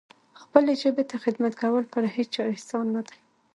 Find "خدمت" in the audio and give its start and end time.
1.23-1.53